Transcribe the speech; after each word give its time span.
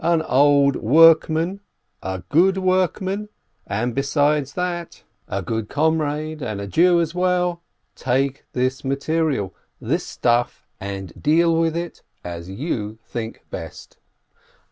an 0.03 0.23
old 0.23 0.75
workman, 0.77 1.59
a 2.01 2.23
good 2.29 2.57
workman, 2.57 3.29
and, 3.67 3.93
besides 3.93 4.53
that, 4.53 5.03
a 5.27 5.43
YITZCHOK 5.43 5.45
YOSSEL 5.45 5.45
BROITGEBER 5.67 5.73
241 5.75 6.33
good 6.33 6.39
comrade, 6.39 6.41
and 6.41 6.59
a 6.59 6.67
Jew 6.67 6.99
as 6.99 7.13
well, 7.13 7.61
take 7.95 8.45
this 8.53 8.83
material, 8.83 9.53
this 9.79 10.03
stuff, 10.07 10.65
and 10.79 11.21
deal 11.21 11.55
with 11.55 11.77
it 11.77 12.01
as 12.23 12.49
you 12.49 12.97
think 13.05 13.43
best. 13.51 13.99